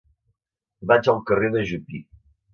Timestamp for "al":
1.13-1.21